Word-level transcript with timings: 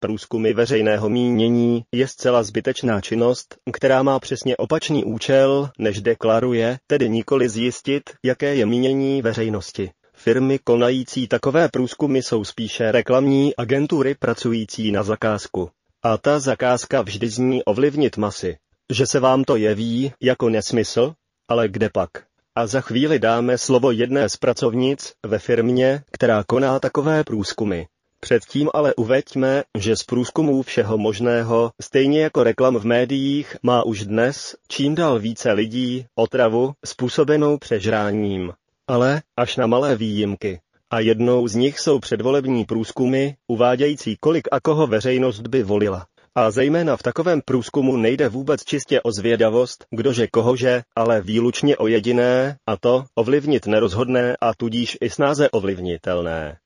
Průzkumy 0.00 0.52
veřejného 0.52 1.08
mínění 1.08 1.84
je 1.92 2.08
zcela 2.08 2.42
zbytečná 2.42 3.00
činnost, 3.00 3.56
která 3.72 4.02
má 4.02 4.18
přesně 4.18 4.56
opačný 4.56 5.04
účel, 5.04 5.70
než 5.78 6.00
deklaruje, 6.00 6.78
tedy 6.86 7.08
nikoli 7.08 7.48
zjistit, 7.48 8.02
jaké 8.24 8.54
je 8.54 8.66
mínění 8.66 9.22
veřejnosti. 9.22 9.90
Firmy 10.14 10.58
konající 10.58 11.28
takové 11.28 11.68
průzkumy 11.68 12.18
jsou 12.18 12.44
spíše 12.44 12.92
reklamní 12.92 13.56
agentury 13.56 14.14
pracující 14.14 14.92
na 14.92 15.02
zakázku. 15.02 15.70
A 16.02 16.18
ta 16.18 16.40
zakázka 16.40 17.02
vždy 17.02 17.28
zní 17.28 17.64
ovlivnit 17.64 18.16
masy. 18.16 18.56
Že 18.92 19.06
se 19.06 19.20
vám 19.20 19.44
to 19.44 19.56
jeví 19.56 20.12
jako 20.22 20.48
nesmysl? 20.48 21.14
Ale 21.48 21.68
kde 21.68 21.90
pak? 21.90 22.10
A 22.54 22.66
za 22.66 22.80
chvíli 22.80 23.18
dáme 23.18 23.58
slovo 23.58 23.90
jedné 23.90 24.28
z 24.28 24.36
pracovnic 24.36 25.12
ve 25.26 25.38
firmě, 25.38 26.02
která 26.12 26.44
koná 26.44 26.80
takové 26.80 27.24
průzkumy. 27.24 27.84
Předtím 28.20 28.70
ale 28.74 28.94
uveďme, 28.94 29.62
že 29.78 29.96
z 29.96 30.02
průzkumů 30.02 30.62
všeho 30.62 30.98
možného, 30.98 31.70
stejně 31.82 32.22
jako 32.22 32.44
reklam 32.44 32.76
v 32.76 32.84
médiích, 32.84 33.56
má 33.62 33.82
už 33.82 34.04
dnes 34.04 34.56
čím 34.68 34.94
dál 34.94 35.18
více 35.18 35.52
lidí 35.52 36.06
otravu 36.14 36.72
způsobenou 36.84 37.58
přežráním. 37.58 38.52
Ale 38.88 39.22
až 39.36 39.56
na 39.56 39.66
malé 39.66 39.96
výjimky. 39.96 40.60
A 40.90 41.00
jednou 41.00 41.48
z 41.48 41.54
nich 41.54 41.78
jsou 41.78 41.98
předvolební 41.98 42.64
průzkumy, 42.64 43.28
uvádějící 43.48 44.16
kolik 44.20 44.48
a 44.52 44.60
koho 44.60 44.86
veřejnost 44.86 45.40
by 45.40 45.62
volila. 45.62 46.06
A 46.34 46.50
zejména 46.50 46.96
v 46.96 47.02
takovém 47.02 47.40
průzkumu 47.44 47.96
nejde 47.96 48.28
vůbec 48.28 48.64
čistě 48.64 49.00
o 49.00 49.12
zvědavost, 49.12 49.84
kdože 49.90 50.26
kohože, 50.26 50.82
ale 50.96 51.20
výlučně 51.20 51.76
o 51.76 51.86
jediné, 51.86 52.56
a 52.66 52.76
to 52.76 53.04
ovlivnit 53.14 53.66
nerozhodné 53.66 54.36
a 54.40 54.54
tudíž 54.54 54.98
i 55.00 55.10
snáze 55.10 55.50
ovlivnitelné. 55.50 56.58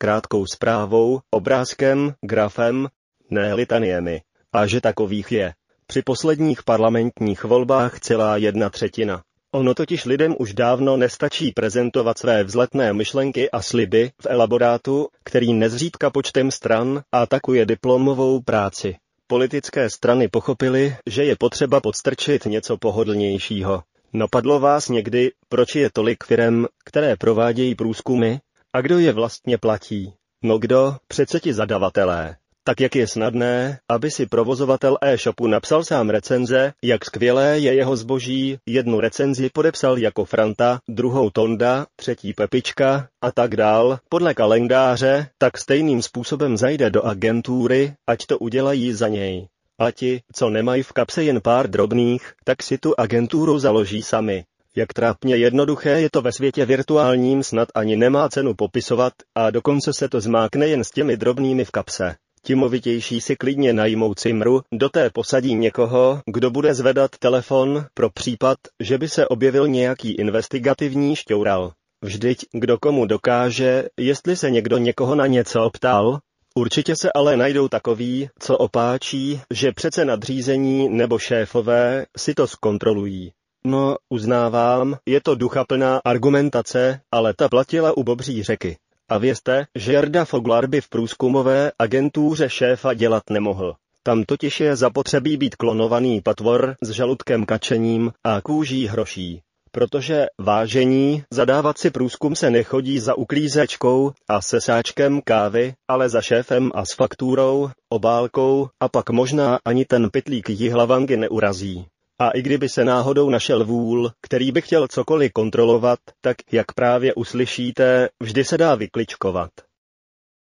Krátkou 0.00 0.46
zprávou, 0.46 1.20
obrázkem, 1.30 2.14
grafem, 2.24 2.88
ne 3.30 3.54
litaniemi. 3.54 4.22
A 4.52 4.66
že 4.66 4.80
takových 4.80 5.32
je. 5.32 5.54
Při 5.86 6.02
posledních 6.02 6.62
parlamentních 6.62 7.44
volbách 7.44 8.00
celá 8.00 8.36
jedna 8.36 8.70
třetina. 8.70 9.22
Ono 9.52 9.74
totiž 9.74 10.04
lidem 10.04 10.34
už 10.38 10.54
dávno 10.54 10.96
nestačí 10.96 11.52
prezentovat 11.52 12.18
své 12.18 12.44
vzletné 12.44 12.92
myšlenky 12.92 13.50
a 13.50 13.62
sliby 13.62 14.10
v 14.22 14.26
elaborátu, 14.28 15.08
který 15.24 15.52
nezřídka 15.52 16.10
počtem 16.10 16.50
stran 16.50 17.02
atakuje 17.12 17.66
diplomovou 17.66 18.40
práci. 18.40 18.96
Politické 19.26 19.90
strany 19.90 20.28
pochopily, 20.28 20.96
že 21.06 21.24
je 21.24 21.36
potřeba 21.36 21.80
podstrčit 21.80 22.44
něco 22.44 22.76
pohodlnějšího. 22.76 23.82
Napadlo 24.12 24.60
vás 24.60 24.88
někdy, 24.88 25.30
proč 25.48 25.74
je 25.74 25.90
tolik 25.92 26.24
firem, 26.24 26.66
které 26.84 27.16
provádějí 27.16 27.74
průzkumy? 27.74 28.36
A 28.72 28.80
kdo 28.80 28.98
je 28.98 29.12
vlastně 29.12 29.58
platí? 29.58 30.12
No 30.42 30.58
kdo? 30.58 30.96
Přece 31.08 31.40
ti 31.40 31.54
zadavatelé 31.54 32.36
tak 32.68 32.80
jak 32.80 32.96
je 32.96 33.06
snadné, 33.06 33.78
aby 33.88 34.10
si 34.10 34.26
provozovatel 34.26 34.98
e-shopu 35.00 35.46
napsal 35.46 35.84
sám 35.84 36.10
recenze, 36.10 36.72
jak 36.82 37.04
skvělé 37.04 37.58
je 37.58 37.74
jeho 37.74 37.96
zboží, 37.96 38.58
jednu 38.66 39.00
recenzi 39.00 39.50
podepsal 39.52 39.98
jako 39.98 40.24
Franta, 40.24 40.80
druhou 40.88 41.30
Tonda, 41.30 41.86
třetí 41.96 42.34
Pepička 42.34 43.08
a 43.22 43.32
tak 43.32 43.56
dál, 43.56 43.98
podle 44.08 44.34
kalendáře, 44.34 45.28
tak 45.38 45.58
stejným 45.58 46.02
způsobem 46.02 46.56
zajde 46.56 46.90
do 46.90 47.02
agentury, 47.02 47.94
ať 48.06 48.26
to 48.26 48.38
udělají 48.38 48.92
za 48.92 49.08
něj. 49.08 49.48
A 49.78 49.90
ti, 49.90 50.20
co 50.32 50.50
nemají 50.50 50.82
v 50.82 50.92
kapse 50.92 51.24
jen 51.24 51.40
pár 51.40 51.70
drobných, 51.70 52.32
tak 52.44 52.62
si 52.62 52.78
tu 52.78 52.94
agenturu 52.98 53.58
založí 53.58 54.02
sami. 54.02 54.44
Jak 54.78 54.92
trápně 54.92 55.36
jednoduché 55.36 55.90
je 55.90 56.10
to 56.10 56.22
ve 56.22 56.32
světě 56.32 56.66
virtuálním 56.66 57.42
snad 57.42 57.68
ani 57.74 57.96
nemá 57.96 58.28
cenu 58.28 58.54
popisovat 58.54 59.12
a 59.34 59.50
dokonce 59.50 59.92
se 59.92 60.08
to 60.08 60.20
zmákne 60.20 60.66
jen 60.66 60.84
s 60.84 60.90
těmi 60.90 61.16
drobnými 61.16 61.64
v 61.64 61.70
kapse. 61.70 62.14
Timovitější 62.42 63.20
si 63.20 63.36
klidně 63.36 63.72
najmou 63.72 64.14
cimru, 64.14 64.60
do 64.72 64.88
té 64.88 65.10
posadí 65.10 65.54
někoho, 65.54 66.20
kdo 66.26 66.50
bude 66.50 66.74
zvedat 66.74 67.10
telefon 67.18 67.84
pro 67.94 68.10
případ, 68.10 68.58
že 68.82 68.98
by 68.98 69.08
se 69.08 69.28
objevil 69.28 69.68
nějaký 69.68 70.12
investigativní 70.12 71.16
šťoural. 71.16 71.72
Vždyť 72.04 72.38
kdo 72.52 72.78
komu 72.78 73.06
dokáže, 73.06 73.84
jestli 74.00 74.36
se 74.36 74.50
někdo 74.50 74.78
někoho 74.78 75.14
na 75.14 75.26
něco 75.26 75.64
optal, 75.64 76.18
Určitě 76.56 76.96
se 76.96 77.08
ale 77.14 77.36
najdou 77.36 77.68
takoví, 77.68 78.28
co 78.38 78.58
opáčí, 78.58 79.40
že 79.54 79.72
přece 79.72 80.04
nadřízení 80.04 80.88
nebo 80.88 81.18
šéfové 81.18 82.06
si 82.16 82.34
to 82.34 82.46
zkontrolují. 82.46 83.32
No, 83.68 83.96
uznávám, 84.08 84.96
je 85.06 85.20
to 85.20 85.34
duchaplná 85.34 86.00
argumentace, 86.04 87.00
ale 87.12 87.34
ta 87.34 87.48
platila 87.48 87.96
u 87.96 88.02
Bobří 88.02 88.42
řeky. 88.42 88.76
A 89.08 89.18
vězte, 89.18 89.66
že 89.74 89.92
Jarda 89.92 90.24
Foglar 90.24 90.66
by 90.66 90.80
v 90.80 90.88
průzkumové 90.88 91.72
agentuře 91.78 92.48
šéfa 92.48 92.94
dělat 92.94 93.22
nemohl. 93.30 93.74
Tam 94.02 94.24
totiž 94.24 94.60
je 94.60 94.76
zapotřebí 94.76 95.36
být 95.36 95.56
klonovaný 95.56 96.20
patvor 96.20 96.76
s 96.82 96.90
žaludkem 96.90 97.46
kačením 97.46 98.12
a 98.24 98.40
kůží 98.40 98.86
hroší. 98.86 99.42
Protože 99.70 100.26
vážení, 100.40 101.22
zadávat 101.32 101.78
si 101.78 101.90
průzkum 101.90 102.36
se 102.36 102.50
nechodí 102.50 102.98
za 102.98 103.14
uklízečkou 103.14 104.12
a 104.28 104.42
sesáčkem 104.42 105.20
kávy, 105.24 105.74
ale 105.88 106.08
za 106.08 106.22
šéfem 106.22 106.70
a 106.74 106.84
s 106.84 106.94
fakturou, 106.94 107.70
obálkou 107.88 108.68
a 108.80 108.88
pak 108.88 109.10
možná 109.10 109.58
ani 109.64 109.84
ten 109.84 110.10
pytlík 110.10 110.50
jihlavangy 110.50 111.16
neurazí. 111.16 111.86
A 112.20 112.30
i 112.30 112.42
kdyby 112.42 112.68
se 112.68 112.84
náhodou 112.84 113.30
našel 113.30 113.64
vůl, 113.64 114.10
který 114.20 114.52
by 114.52 114.62
chtěl 114.62 114.88
cokoliv 114.88 115.32
kontrolovat, 115.32 115.98
tak 116.20 116.36
jak 116.52 116.66
právě 116.74 117.14
uslyšíte, 117.14 118.08
vždy 118.22 118.44
se 118.44 118.58
dá 118.58 118.74
vykličkovat. 118.74 119.50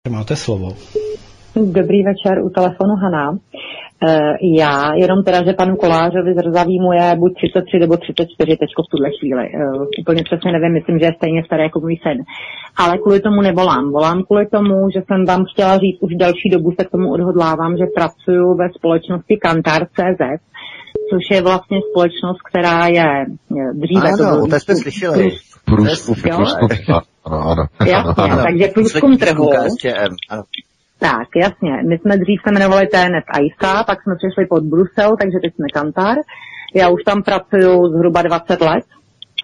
Máte 0.09 0.35
slovo. 0.35 0.69
Dobrý 1.55 2.03
večer, 2.03 2.43
u 2.43 2.49
telefonu 2.49 2.95
Hana. 2.95 3.37
E, 4.03 4.37
já 4.59 4.93
jenom 4.95 5.23
teda, 5.23 5.43
že 5.43 5.53
panu 5.53 5.75
Kolářovi 5.75 6.33
zrzavýmu 6.33 6.91
je 6.93 7.15
buď 7.15 7.31
33 7.35 7.79
nebo 7.79 7.97
34 7.97 8.57
teďko 8.57 8.83
v 8.83 8.91
tuhle 8.91 9.09
chvíli. 9.19 9.45
E, 9.45 9.59
úplně 10.01 10.23
přesně 10.23 10.51
nevím, 10.51 10.73
myslím, 10.73 10.99
že 10.99 11.05
je 11.05 11.17
stejně 11.17 11.41
starý 11.45 11.63
jako 11.63 11.79
můj 11.79 11.97
sen. 12.05 12.17
Ale 12.77 12.97
kvůli 12.97 13.19
tomu 13.19 13.41
nevolám. 13.41 13.91
Volám 13.91 14.23
kvůli 14.23 14.45
tomu, 14.47 14.75
že 14.95 15.01
jsem 15.05 15.25
vám 15.25 15.43
chtěla 15.51 15.73
říct, 15.77 15.99
už 16.01 16.13
další 16.15 16.49
dobu 16.55 16.69
se 16.79 16.85
k 16.85 16.91
tomu 16.91 17.11
odhodlávám, 17.11 17.77
že 17.77 17.85
pracuji 17.97 18.45
ve 18.61 18.67
společnosti 18.77 19.37
Kantar.cz, 19.37 20.21
což 21.09 21.23
je 21.31 21.41
vlastně 21.41 21.77
společnost, 21.89 22.39
která 22.49 22.87
je 22.87 23.07
dříve... 23.73 24.09
Ano, 24.13 24.41
to, 24.41 24.47
to 24.47 24.59
jsme 24.59 24.75
slyšeli. 24.75 25.31
Průzkum, 25.65 26.15
průzkum, 26.15 26.69
ano, 27.25 27.43
ano. 27.49 27.63
Jasně, 27.85 28.43
takže 28.43 28.67
průzkum 28.67 29.17
trhu. 29.17 29.49
Tak, 30.99 31.27
jasně. 31.35 31.83
My 31.89 31.97
jsme 31.97 32.17
dřív 32.17 32.39
se 32.43 32.51
jmenovali 32.51 32.87
TNS 32.87 33.25
ISA, 33.41 33.83
pak 33.83 34.01
jsme 34.01 34.15
přišli 34.15 34.45
pod 34.45 34.63
Brusel, 34.63 35.17
takže 35.17 35.37
teď 35.41 35.55
jsme 35.55 35.67
Kantar. 35.73 36.17
Já 36.75 36.89
už 36.89 37.03
tam 37.03 37.23
pracuju 37.23 37.87
zhruba 37.87 38.21
20 38.21 38.61
let. 38.61 38.83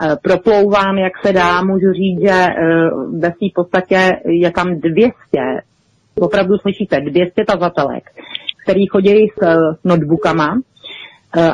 E, 0.04 0.16
proplouvám, 0.24 0.98
jak 0.98 1.14
se 1.26 1.34
dá, 1.34 1.62
můžu 1.62 1.94
říct, 1.94 2.22
že 2.22 2.30
e, 2.30 2.56
ve 3.20 3.28
své 3.28 3.48
podstatě 3.56 4.12
je 4.26 4.52
tam 4.52 4.76
200, 4.76 5.14
opravdu 6.20 6.58
slyšíte, 6.58 7.02
200 7.02 7.46
tazatelek, 7.46 8.04
který 8.64 8.88
chodí 8.88 9.28
s 9.28 9.44
e, 9.44 9.56
notebookama, 9.84 10.60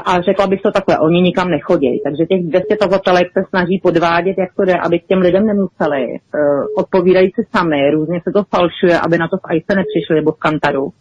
a 0.06 0.22
řekla 0.22 0.48
bych 0.48 0.62
to 0.62 0.72
takhle, 0.72 1.00
oni 1.00 1.22
nikam 1.22 1.50
nechodí. 1.50 2.02
Takže 2.04 2.26
těch 2.26 2.44
200 2.44 2.76
tazatelek 2.76 3.28
se 3.34 3.44
snaží 3.50 3.80
podvádět, 3.84 4.36
jak 4.38 4.54
to 4.56 4.66
jde, 4.66 4.74
aby 4.80 5.00
k 5.00 5.06
těm 5.08 5.20
lidem 5.20 5.46
nemuseli. 5.46 6.06
Uh, 6.08 6.66
odpovídají 6.78 7.32
si 7.36 7.48
sami, 7.56 7.92
různě 7.92 8.22
se 8.24 8.32
to 8.34 8.44
falšuje, 8.44 9.00
aby 9.00 9.18
na 9.18 9.28
to 9.28 9.38
v 9.38 9.56
ICE 9.56 9.76
nepřišli 9.76 10.16
nebo 10.16 10.32
v 10.32 10.40
Kantaru. 10.40 10.92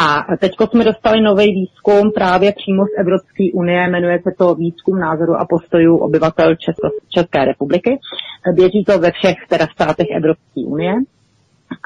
A 0.00 0.36
teď 0.38 0.52
jsme 0.70 0.84
dostali 0.84 1.20
nový 1.20 1.52
výzkum 1.54 2.12
právě 2.14 2.52
přímo 2.52 2.84
z 2.84 2.98
Evropské 3.00 3.44
unie, 3.54 3.88
jmenuje 3.88 4.20
se 4.22 4.30
to 4.38 4.54
výzkum 4.54 4.98
názoru 4.98 5.34
a 5.34 5.46
postojů 5.50 5.96
obyvatel 5.96 6.54
Česko, 6.56 6.88
České 7.08 7.44
republiky. 7.44 7.98
Běží 8.52 8.84
to 8.84 8.98
ve 8.98 9.10
všech 9.12 9.36
teda 9.48 9.66
státech 9.74 10.06
Evropské 10.16 10.60
unie. 10.66 10.94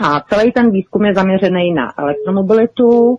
A 0.05 0.21
celý 0.21 0.53
ten 0.53 0.71
výzkum 0.71 1.05
je 1.05 1.15
zaměřený 1.15 1.75
na 1.75 1.93
elektromobilitu, 1.99 3.19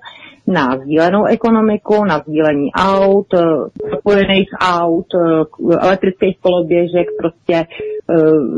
na 0.50 0.78
sdílenou 0.78 1.25
ekonomiku, 1.25 2.06
na 2.06 2.19
sdílení 2.19 2.72
aut, 2.74 3.28
propojených 3.90 4.50
aut, 4.81 5.06
elektrických 5.81 6.38
koloběžek, 6.42 7.07
prostě 7.19 7.56
e, 7.56 7.66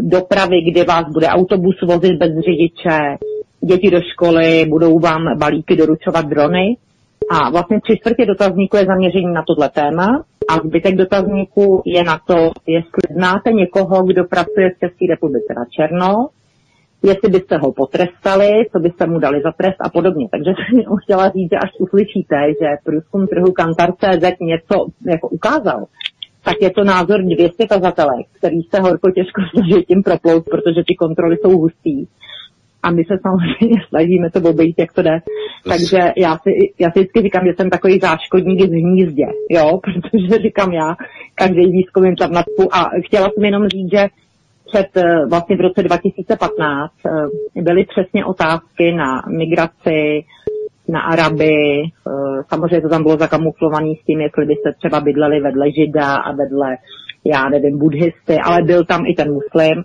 dopravy, 0.02 0.62
kde 0.72 0.84
vás 0.84 1.06
bude 1.14 1.28
autobus 1.28 1.76
vozit 1.88 2.18
bez 2.18 2.32
řidiče, 2.46 3.00
děti 3.62 3.92
do 3.92 4.00
školy, 4.02 4.66
budou 4.70 5.00
vám 5.00 5.38
balíky 5.38 5.76
doručovat 5.76 6.26
drony. 6.26 6.78
A 7.32 7.50
vlastně 7.50 7.80
tři 7.82 7.98
čtvrtě 7.98 8.26
dotazníku 8.26 8.78
je 8.78 8.86
zaměření 8.86 9.34
na 9.34 9.44
tohle 9.48 9.70
téma 9.70 10.24
a 10.50 10.54
zbytek 10.68 10.96
dotazníku 10.96 11.82
je 11.86 12.04
na 12.04 12.20
to, 12.28 12.36
jestli 12.68 13.16
znáte 13.16 13.52
někoho, 13.52 14.04
kdo 14.04 14.24
pracuje 14.24 14.70
v 14.70 14.80
České 14.80 15.06
republice 15.10 15.54
na 15.58 15.66
černo, 15.76 16.28
jestli 17.04 17.30
byste 17.30 17.58
ho 17.58 17.72
potrestali, 17.72 18.50
co 18.72 18.80
byste 18.80 19.08
mu 19.08 19.20
dali 19.20 19.42
za 19.44 19.52
trest 19.52 19.78
a 19.80 19.90
podobně. 19.90 20.28
Takže 20.32 20.52
jsem 20.52 20.96
chtěla 21.04 21.30
říct, 21.30 21.52
že 21.52 21.58
až 21.58 21.70
uslyšíte, 21.80 22.36
že 22.62 22.68
průzkum 22.84 23.28
trhu 23.28 23.52
Kantar.cz 23.52 24.40
něco 24.42 24.76
jako 25.08 25.30
ukázal, 25.30 25.86
tak 26.44 26.56
je 26.62 26.70
to 26.70 26.84
názor 26.84 27.24
200 27.24 27.68
tazatelek, 27.68 28.28
který 28.38 28.62
se 28.62 28.82
horko 28.82 29.12
těžko 29.12 29.42
snaží 29.54 29.84
tím 29.84 30.04
proplout, 30.04 30.44
protože 30.46 30.82
ty 30.88 30.96
kontroly 30.96 31.38
jsou 31.38 31.58
hustý. 31.58 32.08
a 32.84 32.92
my 32.92 33.04
se 33.04 33.16
samozřejmě 33.22 33.78
snažíme 33.90 34.30
to 34.32 34.50
obejít, 34.50 34.80
jak 34.80 34.94
to 34.94 35.02
jde. 35.02 35.20
Takže 35.70 36.00
já 36.18 36.38
si, 36.38 36.50
já 36.80 36.92
si 36.92 37.00
vždycky 37.00 37.22
říkám, 37.22 37.46
že 37.48 37.54
jsem 37.54 37.70
takový 37.70 38.00
záškodník 38.00 38.62
z 38.62 38.72
hnízdě, 38.72 39.26
jo, 39.50 39.80
protože 39.84 40.42
říkám 40.42 40.74
já, 40.74 40.96
každý 41.36 41.72
výzkum 41.72 42.06
jen 42.06 42.16
tam 42.16 42.38
a 42.72 42.90
chtěla 43.06 43.30
jsem 43.30 43.46
jenom 43.46 43.68
říct, 43.68 43.92
že 43.92 44.08
před 44.72 44.98
eh, 44.98 45.26
vlastně 45.30 45.56
v 45.58 45.62
roce 45.62 45.84
2015 45.84 46.94
eh, 47.06 47.62
byly 47.62 47.86
přesně 47.86 48.26
otázky 48.26 48.92
na 48.92 49.22
migraci, 49.38 50.24
na 50.88 51.02
Araby, 51.02 51.84
eh, 51.84 52.44
samozřejmě 52.50 52.82
to 52.82 52.90
tam 52.90 53.04
bylo 53.04 53.18
zakamuflované 53.18 53.94
s 54.02 54.06
tím, 54.06 54.22
jestli 54.22 54.46
byste 54.46 54.74
třeba 54.78 55.02
bydleli 55.02 55.40
vedle 55.40 55.72
Žida 55.72 56.16
a 56.16 56.32
vedle, 56.32 56.78
já 57.26 57.50
nevím, 57.50 57.80
buddhisty, 57.80 58.38
ale 58.44 58.62
byl 58.62 58.86
tam 58.86 59.06
i 59.06 59.14
ten 59.14 59.34
muslim 59.34 59.84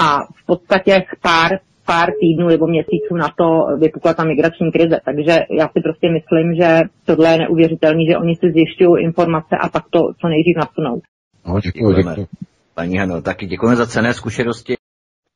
a 0.00 0.18
v 0.42 0.46
podstatě 0.46 1.02
pár, 1.22 1.50
pár 1.86 2.08
týdnů 2.20 2.48
nebo 2.48 2.66
měsíců 2.66 3.14
na 3.16 3.28
to 3.38 3.66
vypukla 3.78 4.14
ta 4.14 4.24
migrační 4.24 4.72
krize. 4.72 4.98
Takže 5.04 5.40
já 5.50 5.68
si 5.68 5.80
prostě 5.82 6.10
myslím, 6.10 6.54
že 6.54 6.80
tohle 7.04 7.32
je 7.32 7.38
neuvěřitelné, 7.38 8.00
že 8.10 8.18
oni 8.18 8.34
si 8.36 8.52
zjišťují 8.52 9.04
informace 9.04 9.56
a 9.60 9.68
pak 9.68 9.84
to 9.90 10.00
co 10.20 10.28
nejdřív 10.28 10.56
nasunou. 10.56 11.00
No, 11.46 11.60
děkuji, 11.60 11.94
děkuji. 11.94 12.51
Paní 12.74 12.98
Hano, 12.98 13.22
taky 13.22 13.46
děkujeme 13.46 13.76
za 13.76 13.86
cené 13.86 14.14
zkušenosti. 14.14 14.76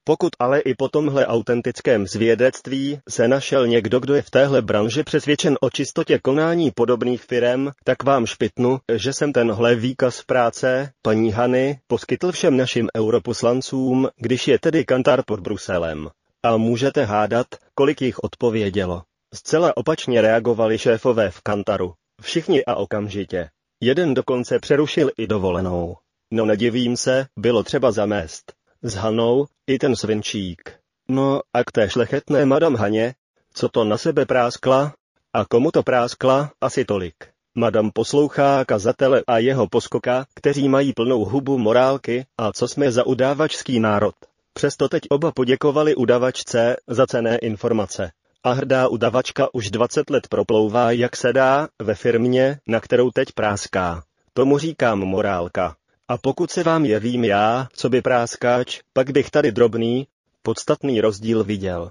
Pokud 0.05 0.33
ale 0.39 0.61
i 0.61 0.75
po 0.75 0.89
tomhle 0.89 1.27
autentickém 1.27 2.07
zvědectví 2.07 2.99
se 3.09 3.29
našel 3.29 3.67
někdo, 3.67 4.01
kdo 4.01 4.15
je 4.15 4.23
v 4.23 4.31
téhle 4.31 4.63
branži 4.63 5.03
přesvědčen 5.03 5.57
o 5.61 5.71
čistotě 5.71 6.19
konání 6.19 6.71
podobných 6.71 7.23
firem, 7.23 7.71
tak 7.85 8.03
vám 8.03 8.27
špitnu, 8.27 8.79
že 8.95 9.13
jsem 9.13 9.33
tenhle 9.33 9.75
výkaz 9.75 10.23
práce 10.23 10.91
paní 11.03 11.31
Hany 11.31 11.79
poskytl 11.87 12.33
všem 12.33 12.57
našim 12.57 12.89
europoslancům, 12.97 14.09
když 14.17 14.49
je 14.49 14.59
tedy 14.59 14.85
kantar 14.85 15.23
pod 15.27 15.41
Bruselem. 15.41 16.09
A 16.43 16.57
můžete 16.57 17.05
hádat, 17.05 17.47
kolik 17.75 18.03
jich 18.03 18.19
odpovědělo. 18.19 19.03
Zcela 19.35 19.77
opačně 19.77 20.21
reagovali 20.23 20.79
šéfové 20.79 21.31
v 21.31 21.41
kantaru. 21.41 21.95
Všichni 22.23 22.65
a 22.65 22.75
okamžitě. 22.75 23.49
Jeden 23.81 24.15
dokonce 24.15 24.59
přerušil 24.59 25.11
i 25.19 25.27
dovolenou. 25.27 25.97
No 26.31 26.47
nedivím 26.47 26.97
se, 26.97 27.27
bylo 27.37 27.63
třeba 27.63 27.93
zamést. 27.93 28.53
S 28.83 28.95
Hanou, 28.95 29.47
i 29.67 29.79
ten 29.79 29.97
svinčík. 29.97 30.73
No 31.09 31.41
a 31.55 31.65
k 31.65 31.73
té 31.73 31.91
šlechetné 31.91 32.47
madam 32.47 32.75
Haně, 32.75 33.15
co 33.55 33.69
to 33.69 33.85
na 33.85 33.99
sebe 33.99 34.27
práskla? 34.27 34.95
A 35.33 35.45
komu 35.45 35.71
to 35.71 35.83
práskla? 35.83 36.51
Asi 36.61 36.85
tolik. 36.85 37.15
Madam 37.55 37.91
poslouchá 37.91 38.65
kazatele 38.65 39.23
a 39.27 39.39
jeho 39.39 39.69
poskoka, 39.69 40.27
kteří 40.35 40.69
mají 40.69 40.93
plnou 40.93 41.25
hubu 41.25 41.59
morálky 41.59 42.27
a 42.39 42.53
co 42.53 42.69
jsme 42.69 42.93
za 42.93 43.07
udávačský 43.07 43.81
národ. 43.81 44.15
Přesto 44.53 44.89
teď 44.89 45.03
oba 45.11 45.33
poděkovali 45.33 45.95
udavačce 45.95 46.77
za 46.87 47.07
cené 47.07 47.39
informace. 47.39 48.11
A 48.45 48.53
hrdá 48.53 48.89
udavačka 48.89 49.55
už 49.55 49.71
20 49.71 50.11
let 50.11 50.29
proplouvá, 50.29 50.91
jak 50.91 51.17
se 51.17 51.33
dá, 51.33 51.69
ve 51.83 51.95
firmě, 51.95 52.59
na 52.69 52.81
kterou 52.81 53.11
teď 53.11 53.29
práská. 53.33 54.03
Tomu 54.33 54.59
říkám 54.59 54.99
morálka. 54.99 55.77
A 56.09 56.19
pokud 56.19 56.51
se 56.51 56.63
vám 56.63 56.85
jevím 56.85 57.25
já, 57.25 57.69
co 57.73 57.89
by 57.89 58.03
práskáč, 58.03 58.81
pak 58.93 59.11
bych 59.11 59.31
tady 59.31 59.53
drobný, 59.53 60.07
podstatný 60.43 61.01
rozdíl 61.01 61.45
viděl. 61.45 61.91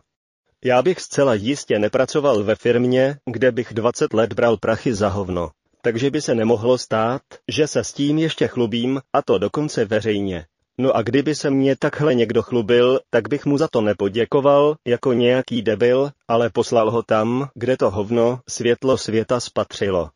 Já 0.66 0.82
bych 0.82 1.00
zcela 1.00 1.34
jistě 1.34 1.80
nepracoval 1.80 2.44
ve 2.44 2.56
firmě, 2.56 3.18
kde 3.32 3.52
bych 3.52 3.74
20 3.74 4.14
let 4.14 4.34
bral 4.34 4.58
prachy 4.58 4.94
za 4.94 5.10
hovno. 5.10 5.52
Takže 5.82 6.12
by 6.12 6.22
se 6.22 6.36
nemohlo 6.36 6.78
stát, 6.78 7.22
že 7.48 7.68
se 7.68 7.84
s 7.84 7.94
tím 7.94 8.18
ještě 8.18 8.48
chlubím, 8.48 9.02
a 9.14 9.22
to 9.22 9.38
dokonce 9.38 9.86
veřejně. 9.86 10.46
No 10.78 10.96
a 10.96 11.02
kdyby 11.02 11.36
se 11.36 11.50
mě 11.50 11.76
takhle 11.76 12.16
někdo 12.16 12.44
chlubil, 12.44 13.00
tak 13.10 13.30
bych 13.30 13.46
mu 13.46 13.58
za 13.58 13.68
to 13.68 13.82
nepoděkoval, 13.82 14.76
jako 14.88 15.14
nějaký 15.14 15.62
debil, 15.62 16.12
ale 16.28 16.50
poslal 16.50 16.92
ho 16.92 17.04
tam, 17.04 17.50
kde 17.54 17.78
to 17.78 17.92
hovno, 17.92 18.40
světlo 18.50 18.98
světa 18.98 19.40
spatřilo. 19.40 20.10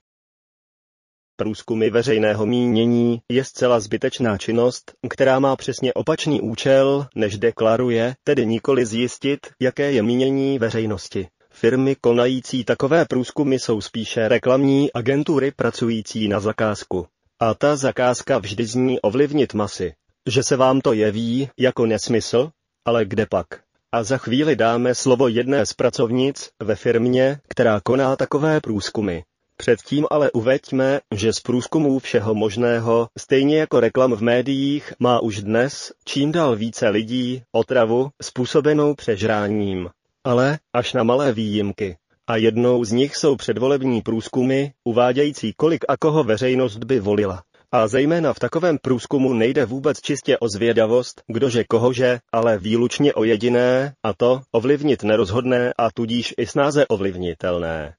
Průzkumy 1.39 1.89
veřejného 1.89 2.45
mínění 2.45 3.21
je 3.31 3.43
zcela 3.43 3.79
zbytečná 3.79 4.37
činnost, 4.37 4.91
která 5.09 5.39
má 5.39 5.55
přesně 5.55 5.93
opačný 5.93 6.41
účel, 6.41 7.07
než 7.15 7.37
deklaruje, 7.37 8.15
tedy 8.23 8.45
nikoli 8.45 8.85
zjistit, 8.85 9.39
jaké 9.61 9.91
je 9.91 10.03
mínění 10.03 10.59
veřejnosti. 10.59 11.27
Firmy 11.51 11.95
konající 12.01 12.63
takové 12.63 13.05
průzkumy 13.05 13.55
jsou 13.55 13.81
spíše 13.81 14.27
reklamní 14.27 14.93
agentury 14.93 15.51
pracující 15.51 16.27
na 16.27 16.39
zakázku. 16.39 17.07
A 17.39 17.53
ta 17.53 17.75
zakázka 17.75 18.37
vždy 18.37 18.65
zní 18.65 18.99
ovlivnit 18.99 19.53
masy. 19.53 19.93
Že 20.29 20.43
se 20.43 20.55
vám 20.55 20.81
to 20.81 20.93
jeví 20.93 21.49
jako 21.59 21.85
nesmysl? 21.85 22.49
Ale 22.85 23.05
kde 23.05 23.25
pak? 23.25 23.47
A 23.91 24.03
za 24.03 24.17
chvíli 24.17 24.55
dáme 24.55 24.95
slovo 24.95 25.27
jedné 25.27 25.65
z 25.65 25.73
pracovnic 25.73 26.49
ve 26.63 26.75
firmě, 26.75 27.39
která 27.47 27.79
koná 27.83 28.15
takové 28.15 28.61
průzkumy. 28.61 29.21
Předtím 29.61 30.05
ale 30.11 30.31
uveďme, 30.31 30.99
že 31.15 31.33
z 31.33 31.39
průzkumů 31.39 31.99
všeho 31.99 32.35
možného, 32.35 33.07
stejně 33.17 33.59
jako 33.59 33.79
reklam 33.79 34.13
v 34.13 34.21
médiích, 34.21 34.93
má 34.99 35.19
už 35.19 35.41
dnes 35.41 35.91
čím 36.05 36.31
dál 36.31 36.55
více 36.55 36.89
lidí 36.89 37.41
otravu 37.51 38.09
způsobenou 38.21 38.95
přežráním. 38.95 39.89
Ale 40.23 40.59
až 40.73 40.93
na 40.93 41.03
malé 41.03 41.33
výjimky. 41.33 41.97
A 42.27 42.35
jednou 42.35 42.83
z 42.83 42.91
nich 42.91 43.15
jsou 43.15 43.35
předvolební 43.35 44.01
průzkumy, 44.01 44.65
uvádějící 44.83 45.53
kolik 45.57 45.85
a 45.87 45.97
koho 45.97 46.23
veřejnost 46.23 46.77
by 46.77 46.99
volila. 46.99 47.43
A 47.71 47.87
zejména 47.87 48.33
v 48.33 48.39
takovém 48.39 48.77
průzkumu 48.81 49.33
nejde 49.33 49.65
vůbec 49.65 50.01
čistě 50.01 50.37
o 50.37 50.49
zvědavost, 50.49 51.21
kdože 51.27 51.63
kohože, 51.63 52.19
ale 52.31 52.57
výlučně 52.57 53.13
o 53.13 53.23
jediné, 53.23 53.93
a 54.03 54.13
to 54.13 54.41
ovlivnit 54.51 55.03
nerozhodné 55.03 55.73
a 55.77 55.91
tudíž 55.91 56.33
i 56.37 56.47
snáze 56.47 56.87
ovlivnitelné 56.87 57.98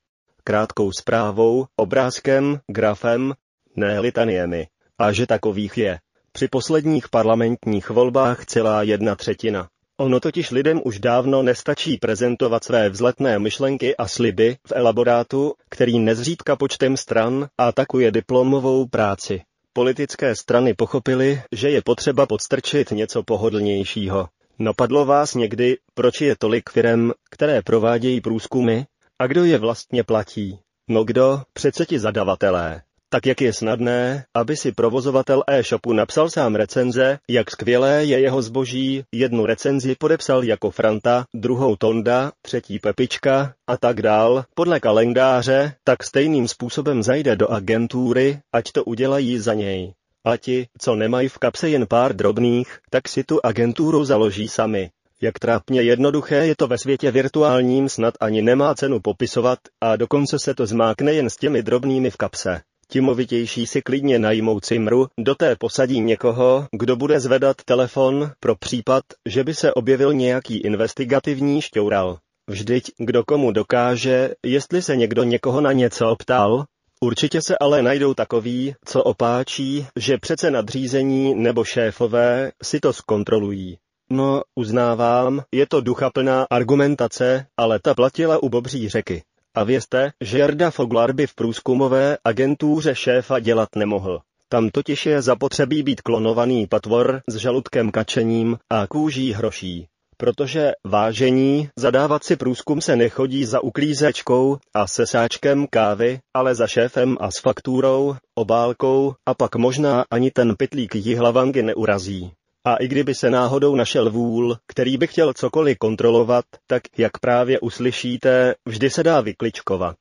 krátkou 0.50 0.92
zprávou, 0.92 1.66
obrázkem, 1.76 2.60
grafem, 2.66 3.34
ne 3.76 4.00
litaniemi. 4.00 4.66
A 4.98 5.12
že 5.12 5.26
takových 5.26 5.78
je. 5.78 5.98
Při 6.32 6.48
posledních 6.48 7.08
parlamentních 7.08 7.90
volbách 7.90 8.46
celá 8.46 8.82
jedna 8.82 9.14
třetina. 9.14 9.68
Ono 9.96 10.20
totiž 10.20 10.50
lidem 10.50 10.80
už 10.84 10.98
dávno 10.98 11.42
nestačí 11.42 11.96
prezentovat 11.96 12.64
své 12.64 12.88
vzletné 12.88 13.38
myšlenky 13.38 13.96
a 13.96 14.08
sliby 14.08 14.56
v 14.66 14.72
elaborátu, 14.74 15.54
který 15.68 15.98
nezřídka 15.98 16.56
počtem 16.56 16.96
stran 16.96 17.48
atakuje 17.58 18.10
diplomovou 18.10 18.86
práci. 18.86 19.40
Politické 19.72 20.34
strany 20.34 20.74
pochopily, 20.74 21.42
že 21.52 21.70
je 21.70 21.82
potřeba 21.82 22.26
podstrčit 22.26 22.90
něco 22.90 23.22
pohodlnějšího. 23.22 24.28
Napadlo 24.58 25.04
vás 25.04 25.34
někdy, 25.34 25.76
proč 25.94 26.20
je 26.20 26.36
tolik 26.38 26.70
firem, 26.70 27.12
které 27.30 27.62
provádějí 27.62 28.20
průzkumy, 28.20 28.82
a 29.20 29.26
kdo 29.26 29.44
je 29.44 29.58
vlastně 29.58 30.04
platí? 30.04 30.58
No 30.88 31.04
kdo? 31.04 31.42
Přece 31.52 31.86
ti 31.86 31.98
zadavatelé. 31.98 32.82
Tak 33.08 33.26
jak 33.26 33.40
je 33.40 33.52
snadné, 33.52 34.24
aby 34.34 34.56
si 34.56 34.72
provozovatel 34.72 35.42
e-shopu 35.46 35.92
napsal 35.92 36.30
sám 36.30 36.54
recenze, 36.54 37.18
jak 37.30 37.50
skvělé 37.50 38.04
je 38.04 38.20
jeho 38.20 38.42
zboží, 38.42 39.04
jednu 39.14 39.46
recenzi 39.46 39.94
podepsal 39.98 40.44
jako 40.44 40.70
Franta, 40.70 41.24
druhou 41.34 41.76
Tonda, 41.76 42.32
třetí 42.42 42.78
Pepička 42.78 43.54
a 43.66 43.76
tak 43.76 44.02
dál, 44.02 44.44
podle 44.54 44.80
kalendáře, 44.80 45.74
tak 45.84 46.02
stejným 46.02 46.48
způsobem 46.48 47.02
zajde 47.02 47.36
do 47.36 47.50
agentury, 47.50 48.38
ať 48.52 48.72
to 48.72 48.84
udělají 48.84 49.38
za 49.38 49.54
něj. 49.54 49.92
A 50.24 50.36
ti, 50.36 50.66
co 50.78 50.94
nemají 50.94 51.28
v 51.28 51.38
kapse 51.38 51.68
jen 51.68 51.86
pár 51.86 52.16
drobných, 52.16 52.78
tak 52.90 53.08
si 53.08 53.24
tu 53.24 53.46
agenturu 53.46 54.04
založí 54.04 54.48
sami. 54.48 54.90
Jak 55.22 55.38
trápně 55.38 55.82
jednoduché 55.82 56.36
je 56.36 56.56
to 56.56 56.66
ve 56.66 56.78
světě 56.78 57.10
virtuálním 57.10 57.88
snad 57.88 58.14
ani 58.20 58.42
nemá 58.42 58.74
cenu 58.74 59.00
popisovat 59.00 59.58
a 59.80 59.96
dokonce 59.96 60.38
se 60.38 60.54
to 60.54 60.66
zmákne 60.66 61.12
jen 61.12 61.30
s 61.30 61.36
těmi 61.36 61.62
drobnými 61.62 62.10
v 62.10 62.16
kapse. 62.16 62.60
Timovitější 62.88 63.66
si 63.66 63.82
klidně 63.82 64.18
najmou 64.18 64.60
cimru, 64.60 65.06
do 65.18 65.34
té 65.34 65.56
posadí 65.56 66.00
někoho, 66.00 66.66
kdo 66.72 66.96
bude 66.96 67.20
zvedat 67.20 67.56
telefon 67.64 68.30
pro 68.40 68.56
případ, 68.56 69.04
že 69.28 69.44
by 69.44 69.54
se 69.54 69.74
objevil 69.74 70.14
nějaký 70.14 70.58
investigativní 70.58 71.62
šťoural. 71.62 72.18
Vždyť, 72.48 72.84
kdo 72.98 73.24
komu 73.24 73.52
dokáže, 73.52 74.30
jestli 74.46 74.82
se 74.82 74.96
někdo 74.96 75.22
někoho 75.22 75.60
na 75.60 75.72
něco 75.72 76.08
optal, 76.08 76.64
Určitě 77.02 77.42
se 77.42 77.58
ale 77.58 77.82
najdou 77.82 78.14
takoví, 78.14 78.74
co 78.84 79.02
opáčí, 79.02 79.86
že 79.96 80.18
přece 80.18 80.50
nadřízení 80.50 81.34
nebo 81.34 81.64
šéfové 81.64 82.52
si 82.62 82.80
to 82.80 82.92
zkontrolují. 82.92 83.78
No, 84.12 84.42
uznávám, 84.54 85.42
je 85.54 85.66
to 85.66 85.80
duchaplná 85.80 86.46
argumentace, 86.50 87.46
ale 87.56 87.78
ta 87.78 87.94
platila 87.94 88.42
u 88.42 88.48
Bobří 88.48 88.88
řeky. 88.88 89.22
A 89.54 89.64
vězte, 89.64 90.12
že 90.20 90.38
Jarda 90.38 90.70
Foglar 90.70 91.12
by 91.12 91.26
v 91.26 91.34
průzkumové 91.34 92.18
agentuře 92.24 92.94
šéfa 92.94 93.38
dělat 93.38 93.68
nemohl. 93.76 94.20
Tam 94.48 94.68
totiž 94.68 95.06
je 95.06 95.22
zapotřebí 95.22 95.82
být 95.82 96.00
klonovaný 96.00 96.66
patvor 96.66 97.20
s 97.28 97.36
žaludkem 97.36 97.90
kačením 97.90 98.58
a 98.70 98.86
kůží 98.86 99.32
hroší. 99.32 99.86
Protože 100.16 100.72
vážení, 100.86 101.68
zadávat 101.78 102.24
si 102.24 102.36
průzkum 102.36 102.80
se 102.80 102.96
nechodí 102.96 103.44
za 103.44 103.60
uklízečkou 103.60 104.58
a 104.74 104.86
sesáčkem 104.86 105.66
kávy, 105.70 106.18
ale 106.34 106.54
za 106.54 106.66
šéfem 106.66 107.16
a 107.20 107.30
s 107.30 107.40
fakturou, 107.40 108.16
obálkou 108.34 109.14
a 109.28 109.34
pak 109.34 109.56
možná 109.56 110.04
ani 110.10 110.30
ten 110.30 110.54
pytlík 110.58 110.94
jihlavangy 110.94 111.62
neurazí. 111.62 112.32
A 112.64 112.76
i 112.76 112.88
kdyby 112.88 113.14
se 113.14 113.30
náhodou 113.30 113.74
našel 113.74 114.10
vůl, 114.10 114.56
který 114.66 114.98
by 114.98 115.06
chtěl 115.06 115.32
cokoliv 115.32 115.78
kontrolovat, 115.78 116.44
tak, 116.66 116.82
jak 116.98 117.18
právě 117.20 117.60
uslyšíte, 117.60 118.54
vždy 118.68 118.90
se 118.90 119.02
dá 119.02 119.20
vykličkovat. 119.20 119.96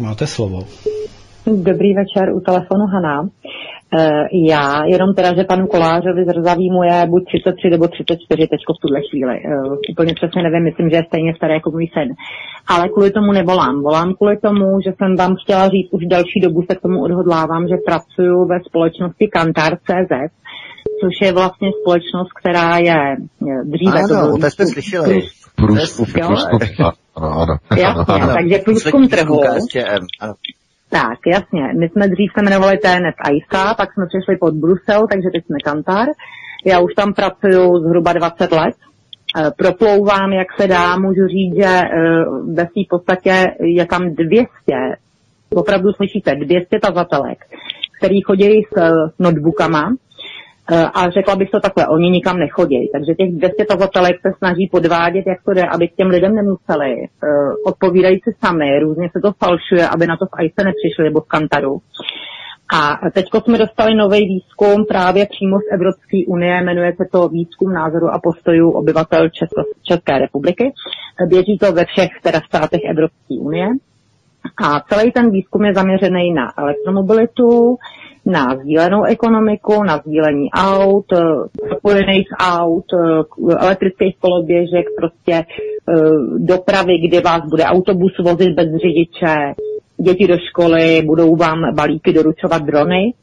Máte 0.00 0.26
slovo. 0.26 0.66
Dobrý 1.46 1.94
večer, 1.94 2.34
u 2.34 2.40
telefonu 2.40 2.86
Hana. 2.86 3.28
E, 3.98 4.28
já 4.50 4.84
jenom 4.84 5.14
teda, 5.14 5.34
že 5.34 5.44
panu 5.44 5.66
Kolářovi 5.66 6.24
zrzavý 6.24 6.70
mu 6.70 6.82
je 6.82 7.06
buď 7.08 7.22
33 7.26 7.70
nebo 7.70 7.88
34 7.88 8.48
teďko 8.52 8.72
v 8.74 8.80
tuhle 8.82 9.00
chvíli. 9.10 9.34
E, 9.34 9.50
úplně 9.92 10.12
přesně 10.14 10.42
nevím, 10.42 10.64
myslím, 10.64 10.90
že 10.90 10.96
je 10.96 11.08
stejně 11.08 11.32
starý 11.36 11.54
jako 11.54 11.70
můj 11.70 11.86
syn. 11.96 12.08
Ale 12.72 12.88
kvůli 12.88 13.10
tomu 13.10 13.32
nevolám. 13.32 13.82
Volám 13.82 14.14
kvůli 14.18 14.36
tomu, 14.46 14.66
že 14.84 14.90
jsem 14.96 15.16
vám 15.16 15.34
chtěla 15.42 15.64
říct, 15.68 15.90
už 15.96 16.04
další 16.06 16.38
dobu 16.46 16.62
se 16.68 16.74
k 16.76 16.80
tomu 16.80 17.02
odhodlávám, 17.06 17.68
že 17.68 17.76
pracuji 17.86 18.36
ve 18.52 18.58
společnosti 18.68 19.24
Kantar.cz, 19.28 20.12
což 21.00 21.14
je 21.22 21.32
vlastně 21.32 21.68
společnost, 21.80 22.30
která 22.40 22.78
je 22.78 22.98
dříve... 23.64 24.00
Ano, 24.04 24.38
to 24.38 24.50
jste 24.50 24.66
slyšeli. 24.66 25.22
Průzkum, 25.56 26.06
průzkum, 26.06 26.58
ano, 27.16 27.56
Jasně, 27.76 28.26
takže 28.38 28.58
průzkum 28.64 29.08
trhu. 29.08 29.40
Tak, 30.94 31.18
jasně. 31.26 31.62
My 31.78 31.88
jsme 31.88 32.08
dřív 32.08 32.30
se 32.34 32.42
jmenovali 32.42 32.78
TNS 32.78 33.18
ISA, 33.32 33.74
pak 33.74 33.92
jsme 33.92 34.06
přišli 34.06 34.36
pod 34.36 34.54
Brusel, 34.54 35.06
takže 35.06 35.28
teď 35.32 35.44
jsme 35.44 35.58
Kantar. 35.64 36.08
Já 36.66 36.80
už 36.80 36.94
tam 36.94 37.12
pracuju 37.14 37.78
zhruba 37.78 38.12
20 38.12 38.52
let. 38.52 38.74
E, 38.74 39.50
proplouvám, 39.58 40.32
jak 40.32 40.48
se 40.60 40.68
dá, 40.68 40.96
můžu 40.96 41.26
říct, 41.26 41.54
že 41.56 41.64
e, 41.64 41.90
ve 42.54 42.64
v 42.66 42.88
podstatě 42.90 43.46
je 43.60 43.86
tam 43.86 44.14
200, 44.14 44.46
opravdu 45.54 45.92
slyšíte, 45.92 46.34
200 46.34 46.78
tazatelek, 46.80 47.38
který 47.98 48.20
chodí 48.20 48.62
s 48.62 48.76
e, 48.78 48.90
notebookama, 49.18 49.90
Eh, 49.90 50.13
a 50.72 51.10
řekla 51.10 51.36
bych 51.36 51.50
to 51.50 51.60
takhle, 51.60 51.88
oni 51.88 52.10
nikam 52.10 52.38
nechodí. 52.38 52.90
Takže 52.92 53.14
těch 53.14 53.30
200 53.32 53.64
tazatelek 53.64 54.16
se 54.20 54.32
snaží 54.38 54.68
podvádět, 54.72 55.24
jak 55.26 55.38
to 55.44 55.52
jde, 55.54 55.62
aby 55.74 55.88
těm 55.88 56.08
lidem 56.08 56.34
nemuseli. 56.34 56.94
Uh, 56.96 57.54
odpovídají 57.66 58.16
si 58.24 58.36
sami, 58.44 58.78
různě 58.80 59.08
se 59.12 59.20
to 59.20 59.32
falšuje, 59.44 59.88
aby 59.88 60.06
na 60.06 60.16
to 60.16 60.26
v 60.26 60.44
ICE 60.44 60.64
nepřišli 60.64 61.04
nebo 61.04 61.20
v 61.20 61.28
Kantaru. 61.28 61.80
A 62.76 63.10
teď 63.10 63.26
jsme 63.44 63.58
dostali 63.58 63.94
nový 63.94 64.20
výzkum 64.28 64.84
právě 64.88 65.26
přímo 65.26 65.56
z 65.58 65.72
Evropské 65.74 66.18
unie, 66.28 66.62
jmenuje 66.62 66.92
se 66.96 67.04
to 67.12 67.28
výzkum 67.28 67.72
názoru 67.72 68.06
a 68.08 68.20
postojů 68.22 68.70
obyvatel 68.70 69.28
Česko, 69.28 69.62
České 69.82 70.18
republiky. 70.18 70.72
Běží 71.28 71.58
to 71.58 71.72
ve 71.72 71.84
všech 71.84 72.10
teda 72.22 72.40
státech 72.48 72.80
Evropské 72.90 73.34
unie. 73.40 73.68
A 74.62 74.80
celý 74.80 75.12
ten 75.12 75.30
výzkum 75.30 75.64
je 75.64 75.74
zaměřený 75.74 76.32
na 76.34 76.52
elektromobilitu, 76.58 77.76
na 78.26 78.56
sdílenou 78.56 79.04
ekonomiku, 79.04 79.82
na 79.82 79.98
sdílení 79.98 80.48
aut, 80.50 81.06
propojených 81.68 82.28
eh, 82.40 82.44
aut, 82.44 82.84
eh, 82.92 83.54
elektrických 83.58 84.16
koloběžek, 84.18 84.86
prostě 84.96 85.32
eh, 85.34 85.94
dopravy, 86.38 86.98
kde 87.08 87.20
vás 87.20 87.42
bude 87.50 87.64
autobus 87.64 88.12
vozit 88.24 88.54
bez 88.54 88.68
řidiče, 88.82 89.36
děti 89.96 90.26
do 90.26 90.36
školy, 90.38 91.02
budou 91.06 91.36
vám 91.36 91.74
balíky 91.74 92.12
doručovat 92.12 92.62
drony. 92.62 93.14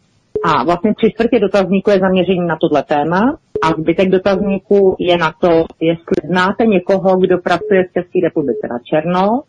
A 0.45 0.63
vlastně 0.63 0.93
tři 0.95 1.11
čtvrtě 1.11 1.39
dotazníku 1.39 1.89
je 1.89 1.99
zaměření 1.99 2.47
na 2.47 2.57
tohle 2.61 2.83
téma 2.83 3.37
a 3.63 3.67
zbytek 3.81 4.09
dotazníku 4.09 4.95
je 4.99 5.17
na 5.17 5.33
to, 5.41 5.65
jestli 5.79 6.15
znáte 6.29 6.65
někoho, 6.65 7.17
kdo 7.17 7.37
pracuje 7.37 7.83
v 7.83 7.93
České 7.93 8.19
republice 8.23 8.67
na 8.69 8.79
černo, 8.79 9.41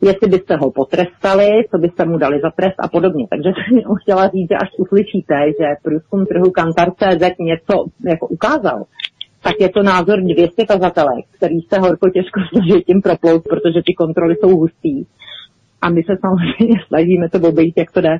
jestli 0.00 0.28
byste 0.28 0.56
ho 0.56 0.70
potrestali, 0.70 1.46
co 1.70 1.78
byste 1.78 2.04
mu 2.04 2.18
dali 2.18 2.40
za 2.42 2.50
trest 2.50 2.74
a 2.78 2.88
podobně. 2.88 3.26
Takže 3.30 3.48
jsem 3.48 3.94
chtěla 4.02 4.28
říct, 4.28 4.48
že 4.50 4.56
až 4.56 4.68
uslyšíte, 4.78 5.34
že 5.60 5.66
průzkum 5.82 6.26
trhu 6.26 6.50
Kantar.cz 6.50 7.38
něco 7.40 7.84
jako 8.04 8.26
ukázal, 8.26 8.84
tak 9.42 9.54
je 9.60 9.68
to 9.68 9.82
názor 9.82 10.20
200 10.22 10.66
tazatelek, 10.66 11.24
který 11.38 11.60
se 11.60 11.78
horko 11.80 12.10
těžko 12.10 12.40
snaží 12.50 12.82
tím 12.82 13.02
proplout, 13.02 13.42
protože 13.48 13.80
ty 13.86 13.94
kontroly 13.94 14.36
jsou 14.36 14.56
hustý. 14.56 15.04
A 15.82 15.90
my 15.90 16.02
se 16.02 16.16
samozřejmě 16.20 16.78
snažíme 16.88 17.28
to 17.28 17.38
obejít, 17.48 17.74
jak 17.76 17.92
to 17.92 18.00
jde. 18.00 18.18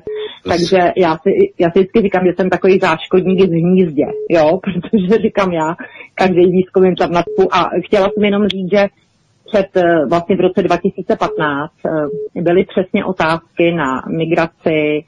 Takže 0.49 0.91
já 0.97 1.17
si, 1.17 1.29
já 1.59 1.71
si 1.71 1.79
vždycky 1.79 2.01
říkám, 2.01 2.25
že 2.25 2.33
jsem 2.35 2.49
takový 2.49 2.79
záškodník 2.79 3.39
v 3.39 3.61
hnízdě, 3.63 4.05
jo, 4.29 4.59
protože 4.63 5.21
říkám 5.21 5.51
já, 5.51 5.75
každý 6.15 6.51
výzkum 6.51 6.83
jim 6.83 6.95
tam 6.95 7.11
a 7.51 7.69
chtěla 7.85 8.09
jsem 8.09 8.23
jenom 8.23 8.47
říct, 8.47 8.71
že 8.71 8.87
před 9.47 9.77
eh, 9.77 10.05
vlastně 10.05 10.35
v 10.35 10.39
roce 10.39 10.63
2015 10.63 11.71
eh, 11.85 12.41
byly 12.41 12.65
přesně 12.65 13.05
otázky 13.05 13.71
na 13.71 14.01
migraci, 14.17 15.03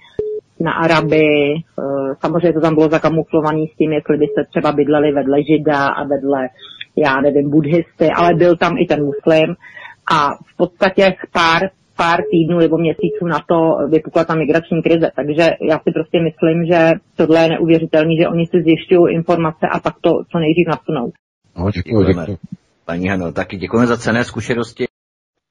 na 0.59 0.71
Araby, 0.71 1.55
eh, 1.55 2.15
samozřejmě 2.21 2.53
to 2.53 2.61
tam 2.61 2.75
bylo 2.75 2.89
zakamuflované 2.89 3.65
s 3.73 3.77
tím, 3.77 3.91
jestli 3.93 4.17
byste 4.17 4.43
třeba 4.49 4.71
bydleli 4.71 5.11
vedle 5.11 5.43
Žida 5.43 5.87
a 5.87 6.03
vedle, 6.03 6.49
já 6.95 7.21
nevím, 7.21 7.49
buddhisty, 7.49 8.09
ale 8.15 8.33
byl 8.33 8.57
tam 8.57 8.77
i 8.77 8.85
ten 8.85 9.05
muslim 9.05 9.55
a 10.11 10.29
v 10.53 10.57
podstatě 10.57 11.13
pár, 11.33 11.69
pár 11.97 12.19
týdnů 12.31 12.59
nebo 12.59 12.77
měsíců 12.77 13.25
na 13.25 13.39
to 13.47 13.77
vypukla 13.89 14.23
ta 14.25 14.35
migrační 14.35 14.81
krize. 14.83 15.11
Takže 15.15 15.51
já 15.69 15.79
si 15.79 15.91
prostě 15.93 16.19
myslím, 16.21 16.65
že 16.65 16.91
tohle 17.15 17.43
je 17.43 17.49
neuvěřitelné, 17.49 18.13
že 18.21 18.27
oni 18.27 18.45
si 18.45 18.61
zjišťují 18.63 19.13
informace 19.15 19.67
a 19.71 19.79
pak 19.79 19.93
to 20.01 20.11
co 20.31 20.39
nejdřív 20.39 20.67
nasunou. 20.67 21.11
No, 21.57 21.71
děkuji, 21.71 22.05
děkuji. 22.05 22.37
Paní 22.89 23.07
Hano, 23.07 23.31
taky 23.31 23.57
děkujeme 23.57 23.87
za 23.87 23.97
cené 23.97 24.25
zkušenosti. 24.25 24.85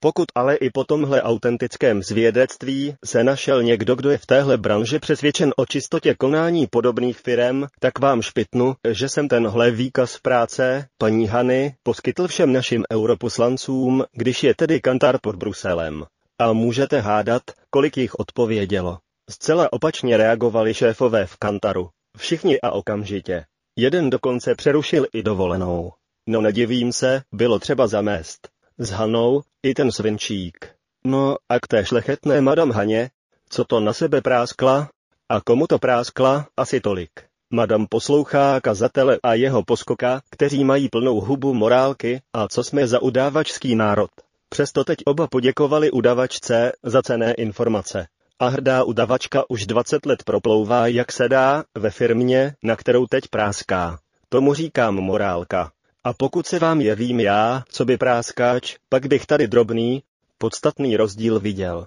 Pokud 0.01 0.25
ale 0.35 0.57
i 0.57 0.71
po 0.71 0.85
tomhle 0.85 1.23
autentickém 1.23 2.03
zvědectví 2.03 2.95
se 3.05 3.25
našel 3.25 3.63
někdo, 3.63 3.95
kdo 3.95 4.11
je 4.11 4.19
v 4.19 4.27
téhle 4.27 4.57
branži 4.57 4.99
přesvědčen 4.99 5.53
o 5.57 5.67
čistotě 5.67 6.15
konání 6.15 6.67
podobných 6.67 7.19
firem, 7.19 7.67
tak 7.81 7.99
vám 7.99 8.23
špitnu, 8.23 8.75
že 8.91 9.09
jsem 9.09 9.29
tenhle 9.29 9.71
výkaz 9.71 10.19
práce 10.19 10.87
paní 10.99 11.27
Hany 11.27 11.75
poskytl 11.83 12.29
všem 12.29 12.53
našim 12.53 12.85
europoslancům, 12.93 14.05
když 14.13 14.43
je 14.43 14.55
tedy 14.55 14.81
kantar 14.81 15.19
pod 15.23 15.37
Bruselem. 15.37 16.05
A 16.39 16.53
můžete 16.53 17.01
hádat, 17.01 17.43
kolik 17.71 17.97
jich 17.97 18.15
odpovědělo. 18.15 18.99
Zcela 19.31 19.73
opačně 19.73 20.17
reagovali 20.17 20.75
šéfové 20.75 21.27
v 21.27 21.37
kantaru. 21.37 21.89
Všichni 22.17 22.61
a 22.61 22.71
okamžitě. 22.71 23.45
Jeden 23.77 24.11
dokonce 24.11 24.55
přerušil 24.55 25.07
i 25.13 25.23
dovolenou. 25.23 25.93
No 26.31 26.41
nedivím 26.41 26.93
se, 26.93 27.23
bylo 27.33 27.59
třeba 27.59 27.87
zamést. 27.87 28.49
S 28.79 28.91
Hanou 28.91 29.43
i 29.63 29.75
ten 29.75 29.93
svinčík. 29.93 30.69
No 31.05 31.37
a 31.49 31.61
k 31.61 31.67
té 31.67 31.85
šlechetné 31.85 32.41
madam 32.41 32.71
Haně, 32.71 33.11
co 33.49 33.65
to 33.65 33.81
na 33.81 33.93
sebe 33.93 34.21
práskla? 34.21 34.91
A 35.29 35.41
komu 35.41 35.67
to 35.67 35.79
práskla? 35.79 36.49
Asi 36.57 36.81
tolik. 36.81 37.11
Madam 37.51 37.87
poslouchá 37.87 38.61
kazatele 38.61 39.19
a 39.23 39.35
jeho 39.35 39.65
poskoka, 39.65 40.21
kteří 40.31 40.65
mají 40.65 40.89
plnou 40.89 41.21
hubu 41.21 41.55
morálky 41.55 42.21
a 42.33 42.49
co 42.49 42.65
jsme 42.65 42.87
za 42.87 43.03
udávačský 43.03 43.75
národ. 43.75 44.11
Přesto 44.49 44.85
teď 44.85 44.99
oba 45.07 45.27
poděkovali 45.27 45.91
udavačce 45.91 46.73
za 46.83 47.03
cené 47.03 47.35
informace. 47.35 48.07
A 48.39 48.49
hrdá 48.49 48.85
udavačka 48.85 49.45
už 49.49 49.67
20 49.67 50.07
let 50.07 50.23
proplouvá, 50.25 50.87
jak 50.87 51.13
se 51.13 51.29
dá, 51.29 51.65
ve 51.75 51.91
firmě, 51.91 52.55
na 52.63 52.77
kterou 52.77 53.07
teď 53.07 53.25
práská. 53.31 53.99
Tomu 54.29 54.55
říkám 54.55 54.95
morálka. 54.95 55.73
A 56.09 56.13
pokud 56.13 56.47
se 56.47 56.59
vám 56.59 56.81
jevím 56.81 57.21
já, 57.21 57.65
co 57.69 57.85
by 57.85 57.97
práskáč, 57.97 58.77
pak 58.89 59.07
bych 59.07 59.27
tady 59.27 59.49
drobný, 59.49 60.03
podstatný 60.39 60.97
rozdíl 60.97 61.41
viděl. 61.41 61.87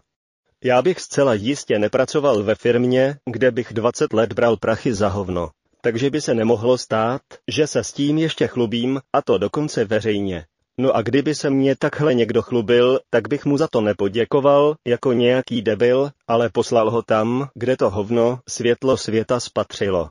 Já 0.64 0.82
bych 0.82 1.00
zcela 1.00 1.34
jistě 1.34 1.80
nepracoval 1.80 2.44
ve 2.44 2.56
firmě, 2.56 3.18
kde 3.32 3.52
bych 3.52 3.74
20 3.74 4.14
let 4.14 4.34
bral 4.34 4.58
prachy 4.58 4.94
za 4.94 5.08
hovno. 5.08 5.50
Takže 5.82 6.10
by 6.10 6.22
se 6.22 6.34
nemohlo 6.34 6.78
stát, 6.78 7.22
že 7.48 7.68
se 7.68 7.84
s 7.84 7.94
tím 7.94 8.18
ještě 8.18 8.48
chlubím, 8.48 9.00
a 9.14 9.22
to 9.22 9.38
dokonce 9.38 9.86
veřejně. 9.86 10.46
No 10.78 10.96
a 10.96 11.02
kdyby 11.02 11.36
se 11.36 11.50
mě 11.50 11.76
takhle 11.76 12.14
někdo 12.14 12.42
chlubil, 12.42 13.00
tak 13.10 13.28
bych 13.28 13.46
mu 13.46 13.58
za 13.58 13.68
to 13.68 13.82
nepoděkoval 13.82 14.76
jako 14.88 15.14
nějaký 15.14 15.62
debil, 15.62 16.10
ale 16.28 16.50
poslal 16.50 16.92
ho 16.92 17.02
tam, 17.02 17.50
kde 17.56 17.78
to 17.78 17.90
hovno 17.90 18.40
světlo 18.50 18.98
světa 18.98 19.40
spatřilo. 19.40 20.10